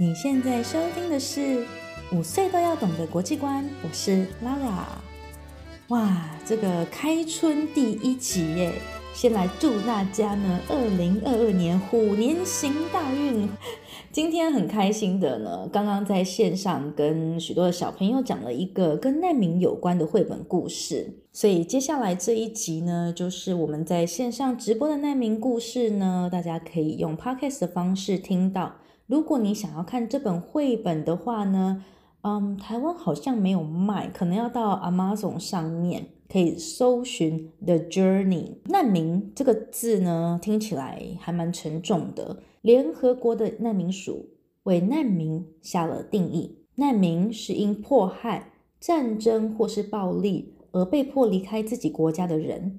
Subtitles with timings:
[0.00, 1.40] 你现在收听的是
[2.10, 4.86] 《五岁都要懂的国际观》，我是 Lara。
[5.88, 8.72] 哇，这个开春第一集耶！
[9.12, 13.46] 先来祝大家呢，二零二二年虎年行大运。
[14.10, 28.76] 今天很开心的呢，刚刚在线上跟许多的小朋友讲了一个跟难民有关的绘本故事，所以接下来这一集呢，就是我们在线上直播的难民故事呢，大家可以用 podcast 的方式听到。
[29.10, 31.84] 如果你想要看这本绘本的话呢，
[32.20, 38.58] 嗯，台湾好像没有卖，可能要到 Amazon 上面可以搜寻 The Journey。
[38.66, 42.40] 难民这个字呢，听起来还蛮沉重的。
[42.62, 44.28] 联合国的难民署
[44.62, 52.78] 为难民下了定义：难民是因迫害、战争或是暴力而被迫离开自己国家的人。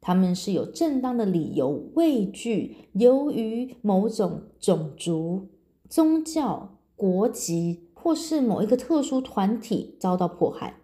[0.00, 5.48] 他们是有正当的理由畏惧，由于某种种族。
[5.94, 10.74] 宗教、国籍或是某一个特殊团体遭到迫害，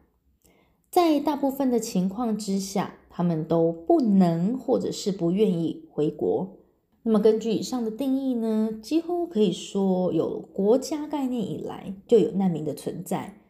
[0.88, 6.58] 在大部分的情况之下，他们都不能或者是不愿意回国。
[7.02, 13.40] 那么，根据以上的定义呢，几乎可以说有国家概念以来就有难民的存在。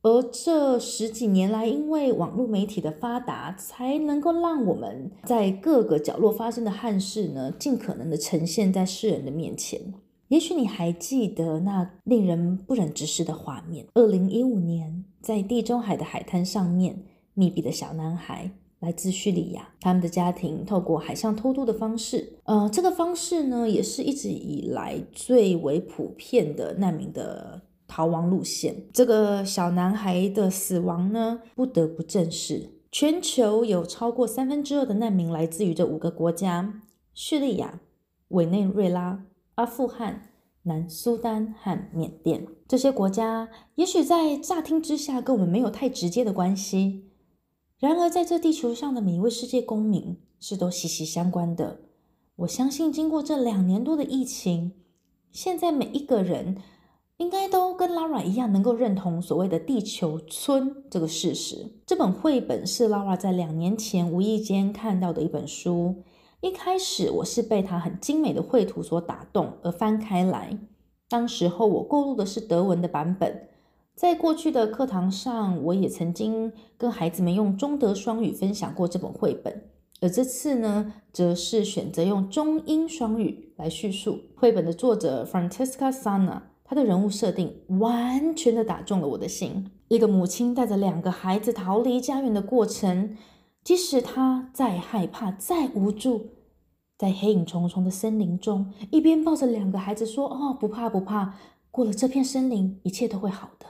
[0.00, 9.92] 而这十几年来，因为网络媒体的发达，才能够让我们在各个角落发生的憾事呢，尽可能的呈现在世人的面前。
[10.28, 28.76] 也许你还记得那令人不忍直视的画面：二零一五年，在地中海的海滩上面，密闭的小男孩来自叙利亚，他们的家庭透过海上偷渡的方式，呃，这个方式呢，也是一直以来最为普遍的难民的逃亡路线。
[28.92, 32.68] 这个小男孩的死亡呢，不得不正视。
[32.92, 36.82] 全球有超过三分之二的难民来自于这五个国家：
[37.14, 37.80] 叙利亚、
[38.28, 39.24] 委内瑞拉。
[39.58, 40.22] 阿富汗、
[40.62, 47.10] 南苏丹和缅甸这些国家，也许在乍听之下跟我们没有太直接的关系，
[47.80, 51.80] 然而在这地球上的每一位世界公民是都息息相关的。
[52.36, 54.74] 我相信，经过这两年多的疫情，
[55.32, 56.58] 现在每一个人
[57.16, 61.72] 应该都跟 Lara 一样，能够认同所谓的“地球村”这个事实。
[61.84, 66.04] 这本绘本是 Lara 在两年前无意间看到的一本书。
[66.40, 70.56] 一开始我是被它很精美的绘图所打动而翻开来。
[71.08, 73.48] 当时候我购入的是德文的版本，
[73.96, 79.64] 在过去的课堂上，我也曾经跟孩子们用中德双语分享过这本绘本。
[80.00, 89.72] 而这次呢，则是选择用中英双语来叙述绘本的作者 Francesca Sana，她的人物设定完全的打中了我的心。
[89.88, 93.16] 一个母亲带着两个孩子逃离家园的过程。
[93.68, 96.28] 即使他再害怕、再无助，
[96.96, 101.34] 在黑影重重的森林中，一边抱着两个孩子说：“哦，不怕不怕，
[101.70, 103.66] 过了这片森林，一切都会好的。”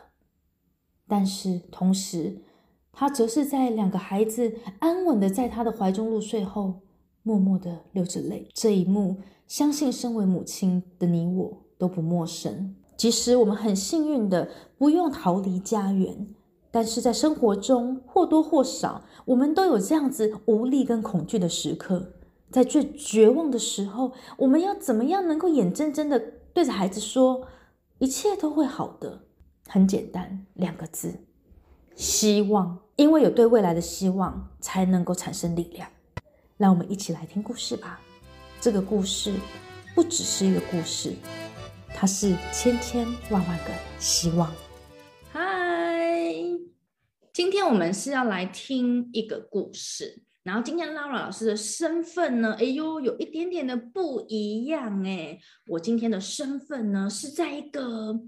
[1.09, 2.45] 但是同时，
[2.93, 6.83] 他则是在两个孩子安稳的在他的怀中入睡后，
[7.25, 8.49] 默默的流着泪。
[8.55, 9.17] 这一幕，
[9.49, 12.77] 相信身为母亲的你我都不陌生。
[12.97, 14.49] 即使我们很幸运的
[14.79, 16.29] 不用逃离家园。
[16.71, 22.13] 但是在生活中或多或少，我们都有这样子无力跟恐惧的时刻。
[22.51, 26.19] 在最绝望的时候，我们要怎么样能够眼睁睁的
[26.53, 27.47] 对着孩子说，
[27.99, 29.21] 一切都会好的？
[29.67, 31.15] 很简单，两个字：
[31.95, 32.79] 希望。
[32.97, 35.89] 因为有对未来的希望，才能够产生力量。
[36.57, 38.01] 让我们一起来听故事吧。
[38.61, 39.35] 这个故事
[39.95, 41.15] 不只是一个故事，
[41.95, 44.51] 它是千千万万个希望。
[47.39, 55.39] 今天我们是要来听一个故事，然后今天 Laura 老师的身份呢，哎呦，有一点点的不一样哎。
[55.69, 58.21] 我今天的身份呢，是在一个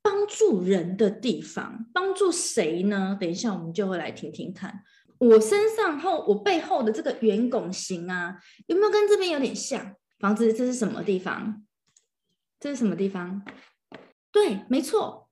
[0.00, 3.14] 帮助人的地方，帮助谁呢？
[3.20, 4.82] 等一下我们就会来听听看。
[5.18, 9.94] 我身上后，我背后的这个圆拱形啊，有没有跟这边有点像？
[10.20, 11.66] 房子这是什么地方？
[12.58, 13.44] 这是什么地方？
[14.32, 15.27] 对，没错。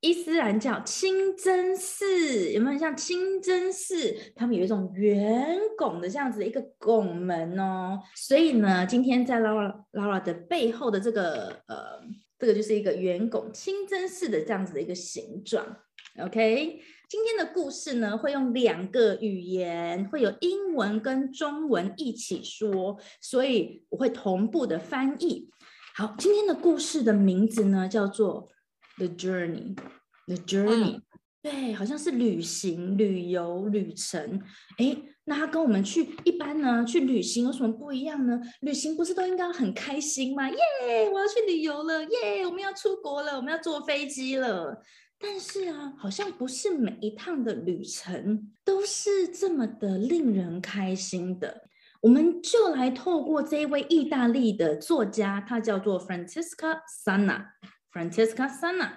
[0.00, 4.14] 伊斯兰教清真寺有没有像清真寺？
[4.36, 7.98] 他们有一种圆拱的这样子的一个拱门哦。
[8.14, 12.00] 所以呢，今天在 Laura 的背后的这个呃，
[12.38, 15.66] 这个就是一个圆拱清真寺的这样子的一个形状。
[16.20, 25.50] OK，今天的故事呢会用两个语言，会有英文跟中文一起说，所以我会同步的翻译。
[25.96, 28.48] 好，今天的故事的名字呢叫做。
[28.98, 29.76] The journey,
[30.26, 31.00] the journey，
[31.40, 34.42] 对，好像是旅行、旅游、旅程。
[34.76, 38.40] 哎那它跟我们去一般呢去旅行有什么不一样呢？
[38.62, 40.48] 旅行不是都应该很开心吗？
[40.48, 40.56] 耶，
[41.12, 44.82] 我要去旅游了，耶，我们要出国了，我们要坐飞机了。
[45.20, 51.68] 但是啊，好像不是每一趟的旅程都是这么的令人开心的。
[52.00, 56.80] 我们就来透过这一位意大利的作家，他叫做 Francesca
[57.93, 58.93] Sanna，Francesca Sanna。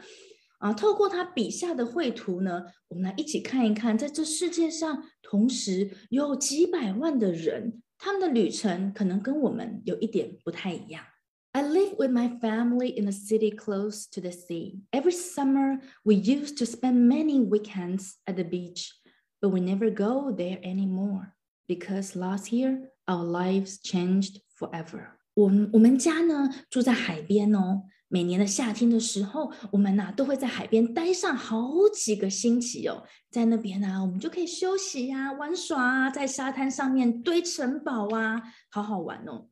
[0.58, 11.04] 啊，透过他笔下的绘图呢，我们来一起看一看，在这世界上，同时有几百万的人，他们的旅程可能跟我们有一点不太一样。
[11.52, 14.80] I live with my family in a city close to the sea.
[14.92, 18.92] Every summer, we used to spend many weekends at the beach,
[19.40, 21.34] but we never go there anymore
[21.66, 25.18] because last year our lives changed forever.
[25.34, 33.05] 我我们家呢住在海边哦， 每年的夏天的时候，我们呐都会在海边待上好几个星期哦。
[33.29, 39.47] 在那边呢，我们就可以休息呀、玩耍啊，在沙滩上面堆城堡啊，好好玩哦。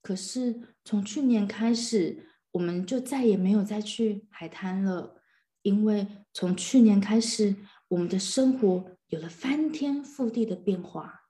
[0.00, 5.20] 可是从去年开始，我们就再也没有再去海滩了，
[5.60, 7.56] 因为从去年开始，
[7.88, 11.24] 我们的生活有了翻天覆地的变化。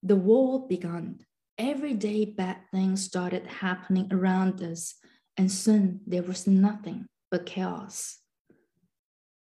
[0.00, 1.18] The war began.
[1.57, 4.95] Every day, bad things started happening around us,
[5.35, 8.17] and soon there was nothing but chaos.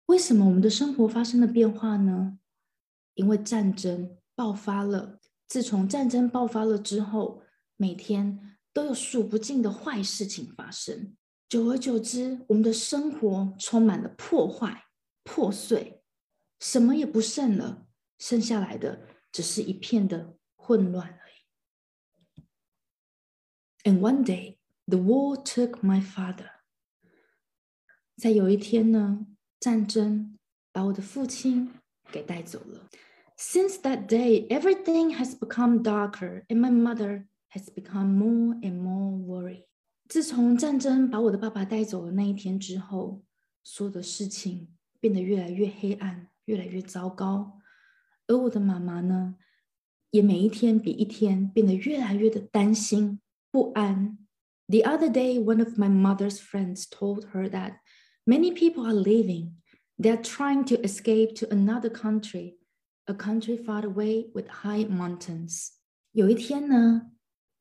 [0.07, 2.39] 为什么我们的生活发生了变化呢？
[3.15, 5.19] 因为战争爆发了。
[5.49, 7.43] 自从战争爆发了之后，
[7.77, 11.17] 每天都有数不尽的坏事情发生。
[11.49, 14.85] 久而久之，我们的生活充满了破坏、
[15.25, 16.03] 破碎，
[16.61, 17.87] 什么也不剩了，
[18.19, 21.19] 剩下来的只是一片的混乱。
[23.85, 26.51] And one day, the war took my father.
[28.17, 29.27] 在有一天呢，
[29.61, 30.37] 战争
[30.73, 31.71] 把我的父亲
[32.11, 32.89] 给带走了。
[33.39, 39.67] Since that day, everything has become darker, and my mother has become more and more worried.
[40.09, 43.23] 自从战争把我的爸爸带走的那一天之后，
[43.63, 44.69] 所有的事情
[44.99, 47.61] 变得越来越黑暗，越来越糟糕。
[48.27, 49.37] 而我的妈妈呢，
[50.11, 53.21] 也每一天比一天变得越来越的担心。
[53.51, 54.19] 不安。
[54.69, 57.77] The other day, one of my mother's friends told her that
[58.25, 59.53] many people are leaving.
[59.99, 62.59] They're trying to escape to another country,
[63.07, 65.69] a country far away with high mountains.
[66.13, 67.13] 有一天呢，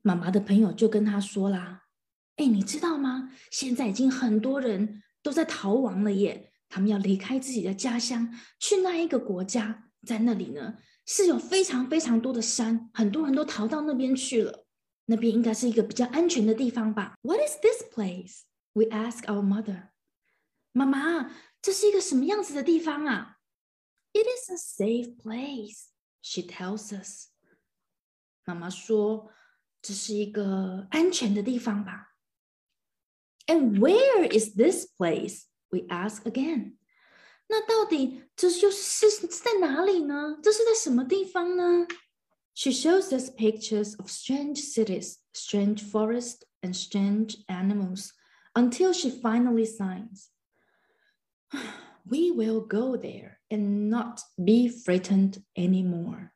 [0.02, 3.30] 妈妈的朋友就跟她说啦：“哎，你知道吗？
[3.50, 6.52] 现在已经很多人都在逃亡了耶！
[6.68, 10.74] 他们要离开自己的家乡，去那一个国家，在那里呢
[11.06, 14.66] 是有非常非常多的山，很多人都逃到那边去了。”
[15.10, 17.14] 那边应该是一个比较安全的地方吧？
[17.22, 18.42] What is this place?
[18.72, 19.90] We ask our mother.
[20.72, 21.30] 妈妈，
[21.62, 23.38] 这是一个什么样子的地方啊？
[24.12, 25.86] It is a safe place,
[26.22, 27.28] she tells us.
[28.44, 29.30] 妈妈说
[29.80, 32.14] 这是一个安全的地方吧？
[33.46, 35.44] And where is this place?
[35.68, 36.76] We ask again.
[37.48, 40.38] 那到底这就是是在哪里呢？
[40.42, 41.86] 这是在什么地方呢
[42.54, 48.12] ？she shows us pictures of strange cities, strange forests, and strange animals
[48.54, 50.30] until she finally signs,
[52.08, 56.30] We will go there and not be frightened anymore.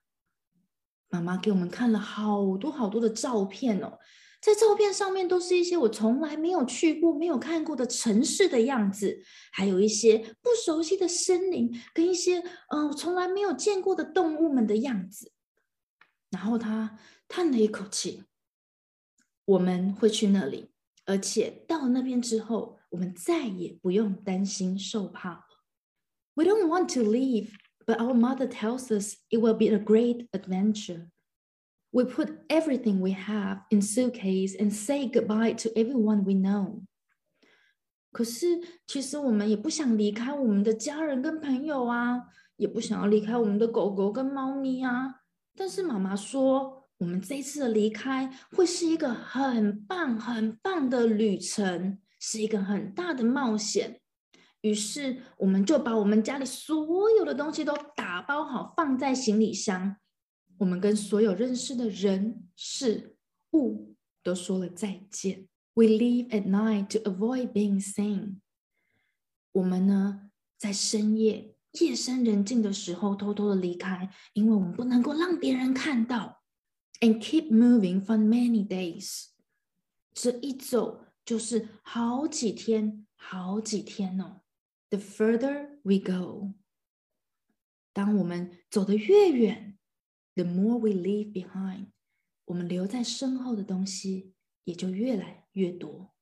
[1.11, 3.99] 妈妈给我们看了好多好多的照片哦，
[4.41, 12.39] 在照片上面都是一些我从来没有去过、没有看过的城市的样子，还有一些不熟悉的森林，跟一些
[12.69, 15.33] 嗯、呃、从来没有见过的动物们的样子。
[16.35, 20.71] 然后他叹了一口气：“我们会去那里，
[21.05, 25.45] 而且到了那边之后，我们再也不用担心受怕了。
[26.35, 31.11] We don't want to leave, but our mother tells us it will be a great adventure.
[31.91, 36.85] We put everything we have in suitcase and say goodbye to everyone we know.
[38.13, 38.47] 可是，
[38.87, 45.17] 其实我们也不想离开我们的家人跟朋友啊，也不想要离开我们的狗狗跟猫咪啊。”
[45.56, 54.02] 但是妈妈说，我们这一次的离开会是一个很棒、很棒的旅程，是一个很大的冒险。
[54.62, 59.96] 于是，我们就把我们家里所有的东西都打包好，放在行李箱。
[60.58, 63.18] 我们跟所有认识的人、事
[63.54, 65.48] 物都说了再见。
[65.74, 68.38] We leave at night to avoid being seen。
[69.52, 71.55] 我们呢，在深夜。
[71.75, 76.43] 夜深人静的时候，偷偷的离开，因为我们不能够让别人看到。
[77.01, 79.29] And keep moving for many days，
[80.13, 84.43] 这一走就是好几天，好几天哦。
[84.91, 86.53] The further we go，
[87.93, 89.79] 当我们走得越远，
[90.35, 91.87] the more we leave behind，
[92.47, 96.13] 我们留在身后的东西也就越来越多。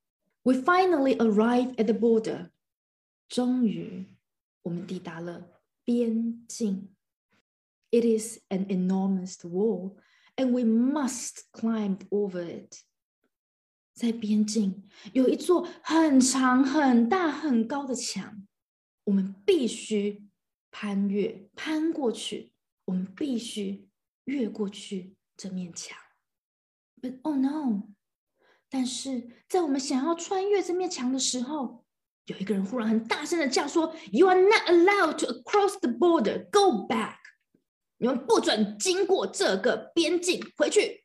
[0.42, 2.50] We finally arrive at the border，
[3.28, 4.06] 终于
[4.63, 6.89] 我们抵达了边境。
[7.91, 9.97] It is an enormous wall,
[10.35, 12.81] and we must climb over it.
[13.93, 18.47] 在边境有一座很长、很大、很高的墙，
[19.03, 20.27] 我们必须
[20.71, 22.51] 攀越、攀过去。
[22.85, 23.87] 我们必须
[24.25, 25.97] 越过去这面墙。
[27.01, 27.93] But oh no！
[28.69, 31.82] 但是在我们想要穿越这面墙的时候，
[32.26, 36.48] 有一个人忽然很大声的叫说：“You are not allowed to cross the border.
[36.50, 37.16] Go back！”
[37.98, 41.04] 你们不准经过这个边境，回去。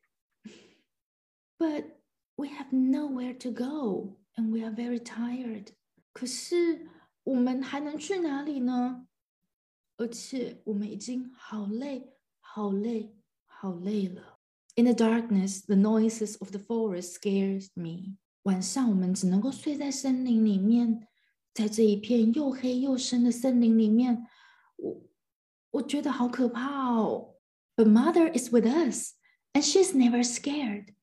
[1.58, 1.86] But
[2.36, 5.70] we have nowhere to go, and we are very tired.
[6.12, 6.90] 可是
[7.24, 9.08] 我们还能去哪里呢？
[9.98, 14.40] 而且我们已经好累、好累、好累了。
[14.76, 18.18] In the darkness, the noises of the forest scares me.
[18.49, 21.07] 晚上我们只能够睡在森林里面，
[21.53, 24.27] 在这一片又黑又深的森林里面，
[24.77, 25.03] 我。
[25.73, 27.35] 我觉得好可怕哦。
[27.77, 29.13] But mother is with us,
[29.53, 30.95] and she's never scared.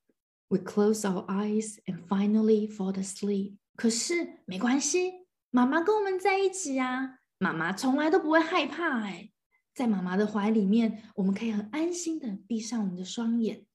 [0.48, 3.58] We close our eyes and finally fall asleep.
[3.76, 9.30] 可是没关系，妈妈跟我们在一起啊，妈妈从来都不会害怕哎。
[9.76, 13.68] 在妈妈的怀里面，我们可以很安心的闭上我们的双眼，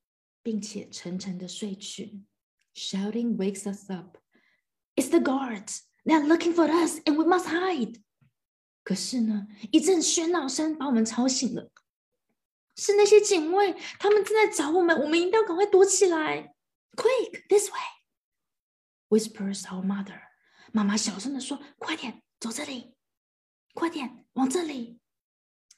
[0.43, 2.25] 并且沉沉的睡去。
[2.74, 4.18] Shouting wakes us up.
[4.96, 5.82] It's the guards.
[6.06, 8.02] They're looking for us, and we must hide.
[8.84, 11.72] 可是呢，一阵喧闹声把我们吵醒了。
[12.76, 16.54] 是那些警卫，他们正在找我们，我们一定要赶快躲起来。
[16.96, 17.80] Quick, this way!
[19.10, 20.20] Whispers our mother.
[20.72, 22.96] 妈妈小声的说：“快点，走这里，
[23.74, 25.00] 快点往这里。”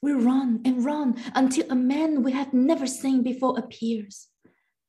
[0.02, 4.26] We run and run until a man we have never seen before appears.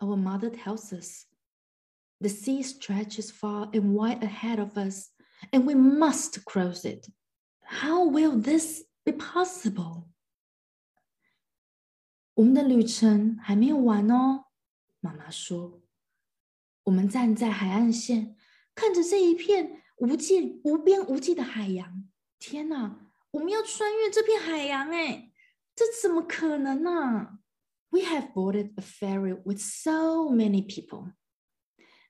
[0.00, 1.26] Our mother tells us
[2.20, 5.10] the sea stretches far and wide ahead of us,
[5.52, 7.08] and we must cross it.
[7.62, 10.08] How will this be possible？
[12.34, 14.46] 我们的旅程还没有完哦，
[15.00, 15.80] 妈妈说。
[16.84, 18.36] 我们站在海岸线，
[18.74, 22.08] 看着这一片无际、无边无际的海洋。
[22.38, 25.32] 天哪，我们要穿越这片海洋哎，
[25.74, 27.37] 这怎么可能呢
[27.90, 31.12] ？We have boarded a ferry with so many people.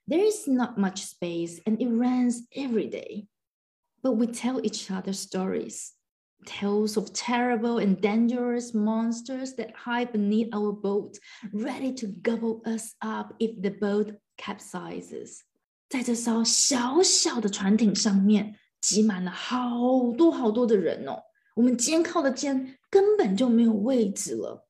[0.07, 3.27] There is not much space, and it rains every day.
[4.05, 5.93] but we tell each other stories
[6.45, 11.17] tales of terrible and dangerous monsters that hide beneath our boat,
[11.51, 15.39] ready to gobble us up if the boat capsizes.
[15.89, 21.23] 在这艘小小的船艇上面，挤满了好多好多的人哦。
[21.55, 24.67] 我们肩靠的肩根本就没有位置了。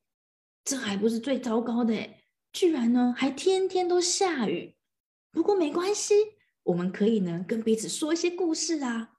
[0.63, 4.75] 这还不是最糟糕的诶，居然呢还天天都下雨。
[5.31, 6.13] 不过没关系，
[6.63, 9.13] 我们可以呢跟彼此说一些故事啊。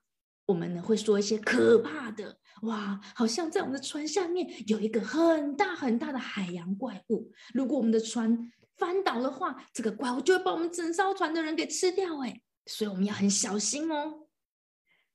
[0.46, 7.32] 我们呢会说一些可怕的哇，好像在我们的船下面有一个很大很大的海洋怪物。
[7.54, 12.18] 如果我们的船翻倒的话，这个怪物就会把我们整艘船的人给吃掉。
[12.20, 14.26] 哎，所以我们要很小心哦。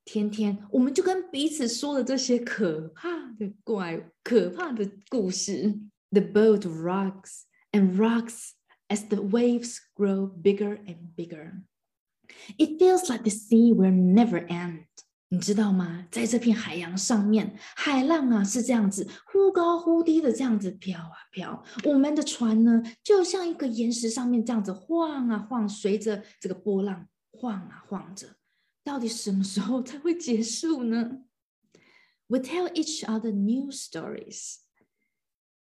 [0.05, 5.77] 天天我们就跟彼此说了这些可怕的怪、可怕的故事。
[6.12, 8.52] The boat rocks and rocks
[8.88, 11.62] as the waves grow bigger and bigger.
[12.58, 14.86] It feels like the sea will never end.
[15.28, 16.06] 你知道吗？
[16.10, 21.64] 在这片海洋上面，海浪啊是这样子忽高忽低的这样子飘啊飘。
[21.84, 28.36] 我们的船呢，就像一个岩石上面这样子晃啊晃，随着这个波浪晃啊晃着。
[28.84, 31.22] 到底什么时候才会结束呢？
[32.26, 34.56] We tell each other new stories。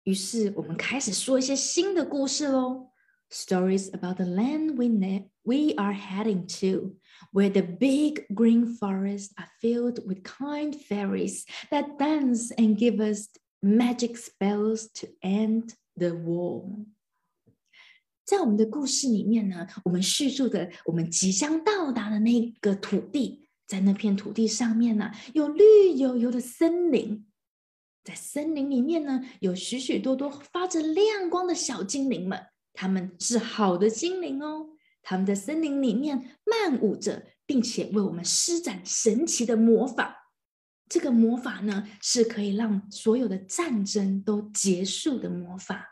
[0.08, 2.90] 于是我们开始说一些新的故事喽。
[3.30, 6.98] Stories about the land we ne we are heading to
[7.32, 13.30] where the big green forests are filled with kind fairies that dance and give us
[13.60, 16.86] magic spells to end the war.
[18.24, 27.26] 在我们的故事里面呢，我们叙述的我们即将到达的那个土地，在那片土地上面呢，有绿油油的森林，
[28.09, 34.71] 在森林里面呢，有许许多多发着亮光的小精灵们，他们是好的精灵哦。
[35.03, 40.33] 他们在森林里面漫舞着，并且为我们施展神奇的魔法。
[40.89, 45.85] 这个魔法呢，是可以让所有的战争都结束的魔法。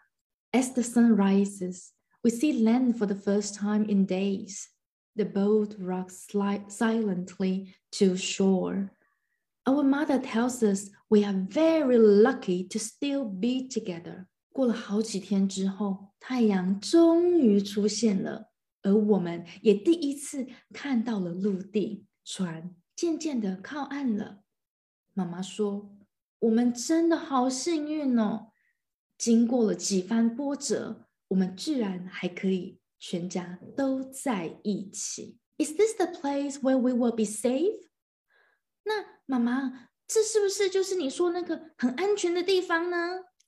[0.53, 1.89] As the sun rises,
[2.23, 4.69] we see land for the first time in days.
[5.17, 6.27] The boat rocks
[6.71, 8.89] silently to shore.
[9.66, 14.26] Our mother tells us we are very lucky to still be together.
[14.52, 24.42] 过了好几天之后，太阳终于出现了，而我们也第一次看到了陆地，船渐渐的靠岸了。
[25.14, 28.52] 妈妈说：“我们真的好幸运哦！
[29.18, 35.38] 经过了几番波折，我们居然还可以全家都在一起。
[35.58, 37.90] Is this the place where we will be safe？
[38.84, 42.98] 那 妈妈，这是不是就是你说那个很安全的地方呢？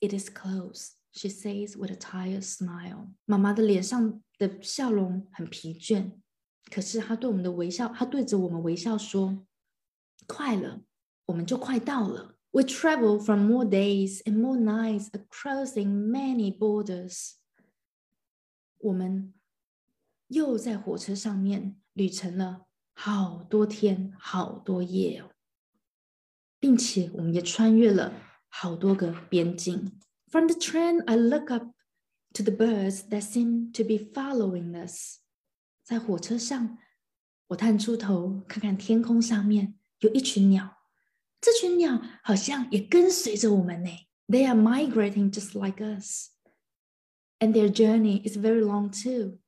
[0.00, 3.08] It is close, she says with a tired smile。
[3.24, 6.12] 妈妈的脸上的笑容很疲倦，
[6.70, 10.82] 可是她对我们的微笑，她对着我们微笑说：“快了。”
[11.26, 12.36] 我们就快到了。
[12.50, 17.36] We travel from more days and more nights, crossing many borders。
[18.78, 19.32] 我们
[20.28, 25.30] 又在火车上面旅程了好多天、好多夜哦，
[26.60, 28.12] 并且我们也穿越了
[28.48, 30.00] 好多个边境。
[30.30, 31.66] From the train, I look up
[32.34, 35.18] to the birds that seem to be following us。
[35.84, 36.78] 在火车上，
[37.48, 40.78] 我探出头看看天空上面有一群鸟。
[41.40, 43.90] 这群鸟好像也跟随着我们呢。
[44.26, 46.30] They are migrating just like us,
[47.38, 49.40] and their journey is very long too.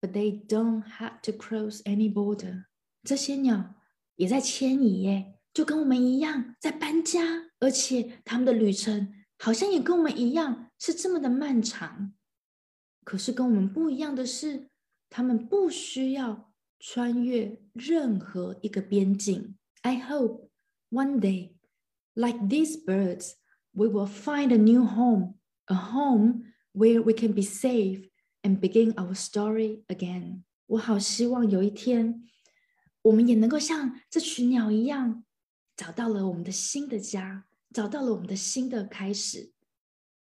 [0.00, 2.66] But they don't have to cross any border.
[3.02, 3.74] 这些鸟
[4.14, 7.21] 也在迁移耶， 就跟我们一样在搬家，
[7.59, 12.13] 而且他们的旅程好像也跟我们一样是这么的漫长。
[13.03, 14.69] 可是跟我们不一样的是，
[15.09, 19.57] 他们不需要穿越任何一个边境。
[19.81, 20.49] I hope
[20.89, 21.55] one day,
[22.13, 23.33] like these birds,
[23.73, 25.35] we will find a new home,
[25.65, 28.09] a home where we can be safe
[28.41, 30.43] and begin our story again.
[30.67, 32.23] 我好希望有一天，
[33.01, 35.25] 我们也能够像这群鸟一样，
[35.75, 39.51] 找到了我们的新的家，找到了我们的新的开始。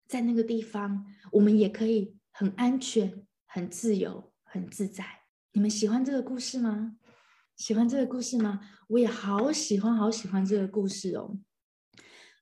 [0.07, 5.05] 在那个地方，我们也可以很安全、很自由、很自在。
[5.53, 6.97] 你们喜欢这个故事吗？
[7.57, 8.61] 喜欢这个故事吗？
[8.89, 11.39] 我也好喜欢，好喜欢这个故事哦。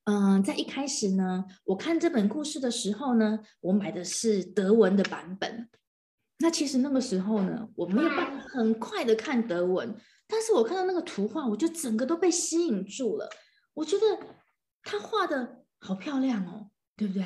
[0.04, 5.68] 嗯，在一开始呢，我看这本故事的时候呢，我买的是德文的版本。
[6.38, 9.94] 那其实那个时候呢，我没有办法很快的看德文，
[10.26, 13.28] 但是我看到那个图画，我就整个都被吸引住了。
[13.74, 14.04] 我觉得
[14.82, 17.24] 他画的好漂亮哦，对不对？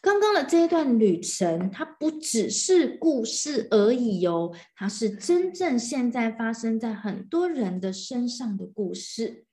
[0.00, 9.44] 刚刚的这一段旅程，它不只是故事而已哦，它是真正现在发生在很多人的身上的故事。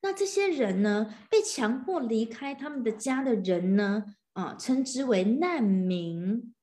[0.00, 6.54] 那这些人呢，被强迫离开他们的家的人呢，啊，称之为难民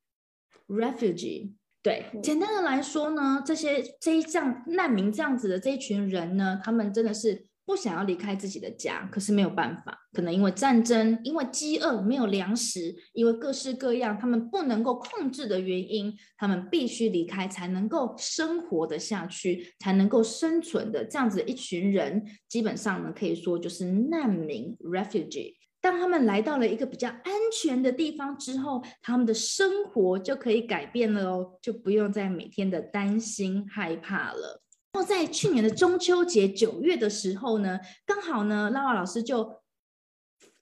[0.68, 1.54] （refugee）。
[1.88, 7.48] 对，简单的来说呢，这些这一这样难民这样子的这一群人呢，他们真的是。
[7.68, 25.56] 不想要离开自己的家，可是没有办法，可能因为战争，因为饥饿，没有粮食，因为各式各样他们不能够控制的原因，他们必须离开才能够生活的下去，才能够生存的这样子一群人，基本上呢可以说就是难民 （refugee）。
[25.88, 34.62] 当他们来到了一个比较安全的地方之后，他们的生活就可以改变了哦，就不用再每天的担心害怕了。
[34.92, 39.62] 然后在去年的中秋节九月的时候呢，刚好呢，拉瓦老师就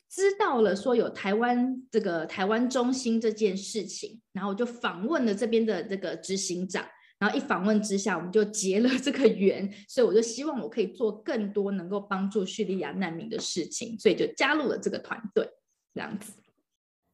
[0.07, 6.85] 知道了说有台湾这个台湾中心这件事情，然后我就访问了这边的这个执行长，
[7.17, 15.49] 然后一访问之下，我们就结了这个缘，所以我就希望我可以做更多能够帮助叙利亚难民的事情，所以就加入了这个团队。
[15.93, 16.33] 这样子，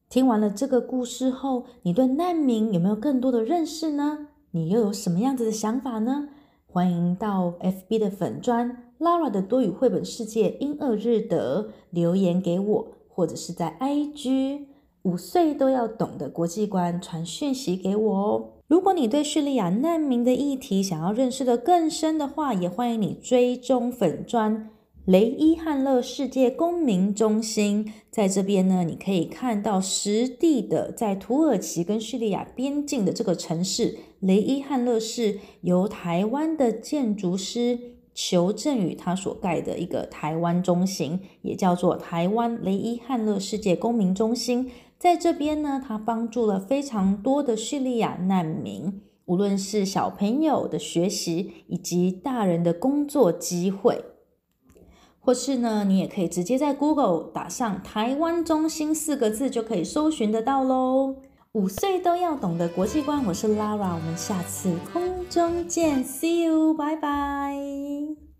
[0.08, 4.26] 听完了这个故事后，你对难民有没有更多的认识呢？
[4.50, 6.30] 你又有什么样子的想法呢？
[6.66, 14.66] 欢迎到 FB 的粉砖 Lara 的多语绘本世界英二日德留言给我，或者是在 IG
[15.02, 18.51] 五岁都要懂的国际观传讯息给我哦。
[18.68, 24.70] 如果你对叙利亚难民的议题想要认识的更深的话，也欢迎你追踪粉砖。
[25.04, 37.78] 雷伊汉勒世界公民中心在这边呢，你可以看到实地的在土耳其跟叙利亚边境的这个城市雷伊汉勒市，由台湾的建筑师
[38.14, 44.70] 裘振宇他所盖的一个台湾中心，也叫做台湾雷伊汉勒世界公民中心。
[45.02, 54.04] 在这边呢，他帮助了非常多的叙利亚难民，无论是小朋友的学习，以及大人的工作机会，
[55.18, 61.16] 或是呢，你也可以直接在 Google 打上“台湾中心”四个字，就可以搜寻得到喽。
[61.54, 68.31] 五岁都要懂的国际观，我是 Lara，我们下次空中见，See you，拜拜。